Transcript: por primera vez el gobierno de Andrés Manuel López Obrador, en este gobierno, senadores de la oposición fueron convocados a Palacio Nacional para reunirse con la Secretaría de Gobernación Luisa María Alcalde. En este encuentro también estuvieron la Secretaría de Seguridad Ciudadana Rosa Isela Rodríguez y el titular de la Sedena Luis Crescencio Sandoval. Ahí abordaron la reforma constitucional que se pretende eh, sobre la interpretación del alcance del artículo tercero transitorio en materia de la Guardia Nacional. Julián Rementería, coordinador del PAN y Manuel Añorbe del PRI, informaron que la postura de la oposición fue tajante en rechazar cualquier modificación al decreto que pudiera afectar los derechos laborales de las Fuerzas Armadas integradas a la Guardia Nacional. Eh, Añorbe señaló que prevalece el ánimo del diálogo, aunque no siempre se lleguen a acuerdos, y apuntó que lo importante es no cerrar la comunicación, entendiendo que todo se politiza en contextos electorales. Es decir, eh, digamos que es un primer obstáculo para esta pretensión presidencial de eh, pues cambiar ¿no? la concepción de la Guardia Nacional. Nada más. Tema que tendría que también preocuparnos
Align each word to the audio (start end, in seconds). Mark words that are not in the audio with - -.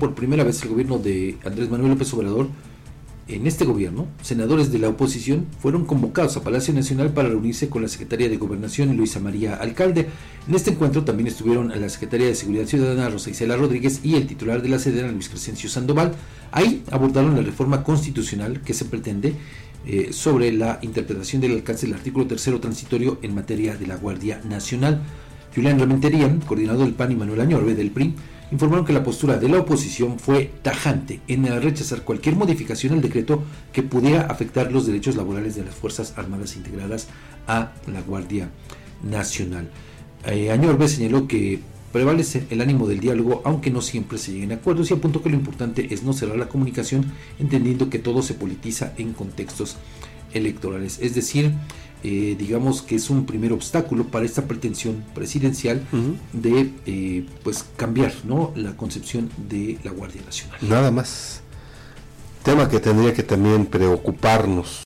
por 0.00 0.16
primera 0.16 0.42
vez 0.42 0.60
el 0.64 0.70
gobierno 0.70 0.98
de 0.98 1.38
Andrés 1.44 1.70
Manuel 1.70 1.92
López 1.92 2.12
Obrador, 2.14 2.48
en 3.28 3.46
este 3.46 3.64
gobierno, 3.64 4.08
senadores 4.22 4.72
de 4.72 4.80
la 4.80 4.88
oposición 4.88 5.46
fueron 5.60 5.84
convocados 5.84 6.36
a 6.36 6.42
Palacio 6.42 6.74
Nacional 6.74 7.12
para 7.12 7.28
reunirse 7.28 7.68
con 7.68 7.82
la 7.82 7.86
Secretaría 7.86 8.28
de 8.28 8.36
Gobernación 8.36 8.96
Luisa 8.96 9.20
María 9.20 9.54
Alcalde. 9.54 10.08
En 10.48 10.54
este 10.56 10.72
encuentro 10.72 11.04
también 11.04 11.28
estuvieron 11.28 11.68
la 11.68 11.88
Secretaría 11.88 12.26
de 12.26 12.34
Seguridad 12.34 12.66
Ciudadana 12.66 13.08
Rosa 13.08 13.30
Isela 13.30 13.56
Rodríguez 13.56 14.00
y 14.02 14.16
el 14.16 14.26
titular 14.26 14.62
de 14.62 14.68
la 14.68 14.80
Sedena 14.80 15.12
Luis 15.12 15.28
Crescencio 15.28 15.70
Sandoval. 15.70 16.12
Ahí 16.50 16.82
abordaron 16.90 17.36
la 17.36 17.42
reforma 17.42 17.84
constitucional 17.84 18.62
que 18.62 18.74
se 18.74 18.86
pretende 18.86 19.34
eh, 19.86 20.08
sobre 20.12 20.50
la 20.50 20.80
interpretación 20.82 21.40
del 21.40 21.52
alcance 21.52 21.86
del 21.86 21.94
artículo 21.94 22.26
tercero 22.26 22.58
transitorio 22.58 23.20
en 23.22 23.36
materia 23.36 23.76
de 23.76 23.86
la 23.86 23.94
Guardia 23.94 24.40
Nacional. 24.44 25.02
Julián 25.54 25.78
Rementería, 25.78 26.36
coordinador 26.48 26.84
del 26.84 26.94
PAN 26.94 27.12
y 27.12 27.16
Manuel 27.16 27.42
Añorbe 27.42 27.76
del 27.76 27.92
PRI, 27.92 28.14
informaron 28.52 28.84
que 28.84 28.92
la 28.92 29.04
postura 29.04 29.38
de 29.38 29.48
la 29.48 29.60
oposición 29.60 30.18
fue 30.18 30.50
tajante 30.62 31.20
en 31.28 31.46
rechazar 31.62 32.02
cualquier 32.02 32.36
modificación 32.36 32.94
al 32.94 33.00
decreto 33.00 33.42
que 33.72 33.82
pudiera 33.82 34.22
afectar 34.22 34.72
los 34.72 34.86
derechos 34.86 35.16
laborales 35.16 35.56
de 35.56 35.64
las 35.64 35.74
Fuerzas 35.74 36.14
Armadas 36.16 36.56
integradas 36.56 37.08
a 37.46 37.72
la 37.86 38.00
Guardia 38.02 38.50
Nacional. 39.02 39.70
Eh, 40.26 40.50
Añorbe 40.50 40.88
señaló 40.88 41.26
que 41.26 41.60
prevalece 41.92 42.46
el 42.50 42.60
ánimo 42.60 42.86
del 42.86 43.00
diálogo, 43.00 43.42
aunque 43.44 43.70
no 43.70 43.82
siempre 43.82 44.18
se 44.18 44.32
lleguen 44.32 44.52
a 44.52 44.56
acuerdos, 44.56 44.90
y 44.90 44.94
apuntó 44.94 45.22
que 45.22 45.30
lo 45.30 45.36
importante 45.36 45.92
es 45.92 46.02
no 46.02 46.12
cerrar 46.12 46.36
la 46.36 46.48
comunicación, 46.48 47.12
entendiendo 47.38 47.90
que 47.90 47.98
todo 47.98 48.22
se 48.22 48.34
politiza 48.34 48.92
en 48.96 49.12
contextos 49.12 49.76
electorales. 50.32 50.98
Es 51.00 51.14
decir, 51.14 51.52
eh, 52.02 52.34
digamos 52.38 52.80
que 52.80 52.96
es 52.96 53.10
un 53.10 53.26
primer 53.26 53.52
obstáculo 53.52 54.04
para 54.04 54.24
esta 54.24 54.46
pretensión 54.46 55.04
presidencial 55.14 55.82
de 56.32 56.70
eh, 56.86 57.26
pues 57.42 57.64
cambiar 57.76 58.12
¿no? 58.24 58.52
la 58.56 58.76
concepción 58.76 59.30
de 59.48 59.78
la 59.84 59.90
Guardia 59.90 60.22
Nacional. 60.24 60.58
Nada 60.62 60.90
más. 60.90 61.42
Tema 62.42 62.70
que 62.70 62.80
tendría 62.80 63.12
que 63.12 63.22
también 63.22 63.66
preocuparnos 63.66 64.78